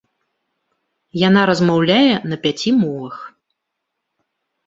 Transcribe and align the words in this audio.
Яна 1.27 1.41
размаўляе 1.49 2.13
на 2.31 2.35
пяці 2.45 2.69
мовах. 2.81 3.15